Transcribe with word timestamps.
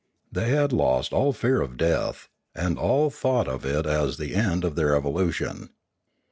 They 0.31 0.49
had 0.49 0.73
lost 0.73 1.13
all 1.13 1.31
fear 1.31 1.61
of 1.61 1.77
death, 1.77 2.27
and 2.55 2.79
all 2.79 3.11
thought 3.11 3.47
of 3.47 3.63
it 3.67 3.85
as 3.85 4.17
the 4.17 4.33
end 4.33 4.63
of 4.63 4.75
their 4.75 4.95
evolution. 4.95 5.69